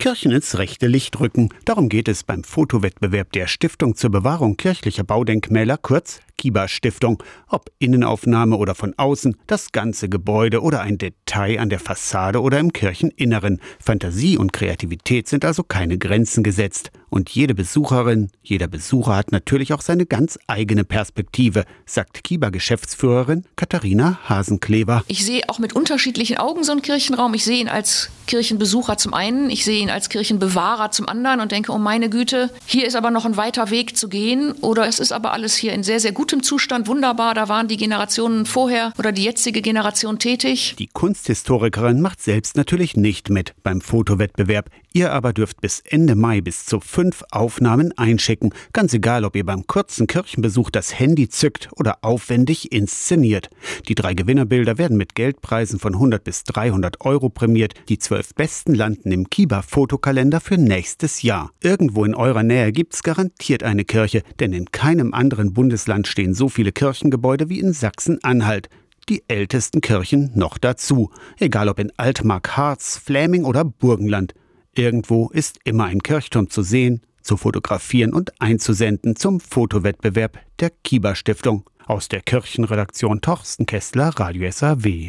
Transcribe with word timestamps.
Kirchen 0.00 0.32
ins 0.32 0.56
rechte 0.56 0.86
Licht 0.86 1.20
rücken. 1.20 1.50
Darum 1.66 1.90
geht 1.90 2.08
es 2.08 2.24
beim 2.24 2.42
Fotowettbewerb 2.42 3.32
der 3.32 3.46
Stiftung 3.46 3.96
zur 3.96 4.08
Bewahrung 4.08 4.56
kirchlicher 4.56 5.04
Baudenkmäler, 5.04 5.76
kurz 5.76 6.20
Kiba 6.38 6.68
Stiftung. 6.68 7.22
Ob 7.48 7.70
Innenaufnahme 7.78 8.56
oder 8.56 8.74
von 8.74 8.94
außen, 8.96 9.36
das 9.46 9.72
ganze 9.72 10.08
Gebäude 10.08 10.62
oder 10.62 10.80
ein 10.80 10.96
Detail 10.96 11.60
an 11.60 11.68
der 11.68 11.80
Fassade 11.80 12.40
oder 12.40 12.58
im 12.58 12.72
Kircheninneren. 12.72 13.60
Fantasie 13.78 14.38
und 14.38 14.54
Kreativität 14.54 15.28
sind 15.28 15.44
also 15.44 15.62
keine 15.64 15.98
Grenzen 15.98 16.42
gesetzt. 16.42 16.92
Und 17.10 17.28
jede 17.30 17.54
Besucherin, 17.54 18.30
jeder 18.42 18.68
Besucher 18.68 19.16
hat 19.16 19.32
natürlich 19.32 19.72
auch 19.72 19.82
seine 19.82 20.06
ganz 20.06 20.38
eigene 20.46 20.84
Perspektive, 20.84 21.64
sagt 21.84 22.22
Kiba-Geschäftsführerin 22.24 23.44
Katharina 23.56 24.20
Hasenklever. 24.28 25.02
Ich 25.08 25.26
sehe 25.26 25.42
auch 25.48 25.58
mit 25.58 25.74
unterschiedlichen 25.74 26.38
Augen 26.38 26.62
so 26.62 26.72
einen 26.72 26.82
Kirchenraum. 26.82 27.34
Ich 27.34 27.44
sehe 27.44 27.60
ihn 27.60 27.68
als 27.68 28.10
Kirchenbesucher 28.30 28.96
zum 28.96 29.12
einen, 29.12 29.50
ich 29.50 29.64
sehe 29.64 29.80
ihn 29.80 29.90
als 29.90 30.08
Kirchenbewahrer 30.08 30.92
zum 30.92 31.08
anderen 31.08 31.40
und 31.40 31.50
denke, 31.50 31.72
oh 31.72 31.78
meine 31.78 32.08
Güte, 32.08 32.50
hier 32.64 32.86
ist 32.86 32.94
aber 32.94 33.10
noch 33.10 33.24
ein 33.24 33.36
weiter 33.36 33.70
Weg 33.70 33.96
zu 33.96 34.08
gehen 34.08 34.52
oder 34.60 34.86
es 34.86 35.00
ist 35.00 35.10
aber 35.10 35.32
alles 35.32 35.56
hier 35.56 35.72
in 35.72 35.82
sehr, 35.82 35.98
sehr 35.98 36.12
gutem 36.12 36.44
Zustand, 36.44 36.86
wunderbar, 36.86 37.34
da 37.34 37.48
waren 37.48 37.66
die 37.66 37.76
Generationen 37.76 38.46
vorher 38.46 38.92
oder 38.98 39.10
die 39.10 39.24
jetzige 39.24 39.62
Generation 39.62 40.20
tätig. 40.20 40.76
Die 40.78 40.86
Kunsthistorikerin 40.86 42.00
macht 42.00 42.22
selbst 42.22 42.56
natürlich 42.56 42.96
nicht 42.96 43.30
mit 43.30 43.54
beim 43.64 43.80
Fotowettbewerb. 43.80 44.70
Ihr 44.92 45.12
aber 45.12 45.32
dürft 45.32 45.60
bis 45.60 45.80
Ende 45.80 46.14
Mai 46.14 46.40
bis 46.40 46.66
zu 46.66 46.78
fünf 47.00 47.24
Aufnahmen 47.30 47.96
einschicken. 47.96 48.52
Ganz 48.74 48.92
egal, 48.92 49.24
ob 49.24 49.34
ihr 49.34 49.46
beim 49.46 49.66
kurzen 49.66 50.06
Kirchenbesuch 50.06 50.68
das 50.68 50.98
Handy 50.98 51.30
zückt 51.30 51.70
oder 51.76 51.96
aufwendig 52.02 52.72
inszeniert. 52.72 53.48
Die 53.88 53.94
drei 53.94 54.12
Gewinnerbilder 54.12 54.76
werden 54.76 54.98
mit 54.98 55.14
Geldpreisen 55.14 55.78
von 55.78 55.94
100 55.94 56.22
bis 56.22 56.44
300 56.44 57.00
Euro 57.00 57.30
prämiert. 57.30 57.72
Die 57.88 57.98
zwölf 57.98 58.34
besten 58.34 58.74
landen 58.74 59.12
im 59.12 59.30
Kiba-Fotokalender 59.30 60.40
für 60.40 60.58
nächstes 60.58 61.22
Jahr. 61.22 61.52
Irgendwo 61.62 62.04
in 62.04 62.14
eurer 62.14 62.42
Nähe 62.42 62.70
gibt's 62.70 63.02
garantiert 63.02 63.62
eine 63.62 63.86
Kirche, 63.86 64.22
denn 64.38 64.52
in 64.52 64.66
keinem 64.70 65.14
anderen 65.14 65.54
Bundesland 65.54 66.06
stehen 66.06 66.34
so 66.34 66.50
viele 66.50 66.70
Kirchengebäude 66.70 67.48
wie 67.48 67.60
in 67.60 67.72
Sachsen-Anhalt 67.72 68.68
die 69.08 69.24
ältesten 69.26 69.80
Kirchen 69.80 70.32
noch 70.34 70.58
dazu, 70.58 71.10
egal 71.38 71.70
ob 71.70 71.78
in 71.78 71.92
Altmark, 71.96 72.58
Harz, 72.58 72.98
Fläming 73.02 73.44
oder 73.44 73.64
Burgenland. 73.64 74.34
Irgendwo 74.74 75.28
ist 75.30 75.58
immer 75.64 75.84
ein 75.84 76.02
Kirchturm 76.02 76.48
zu 76.48 76.62
sehen, 76.62 77.02
zu 77.22 77.36
fotografieren 77.36 78.12
und 78.12 78.40
einzusenden 78.40 79.16
zum 79.16 79.40
Fotowettbewerb 79.40 80.38
der 80.60 80.70
Kieber 80.70 81.14
Stiftung. 81.14 81.68
Aus 81.86 82.08
der 82.08 82.20
Kirchenredaktion 82.20 83.20
Torsten 83.20 83.66
Kessler, 83.66 84.10
Radio 84.16 84.50
SAW. 84.50 85.08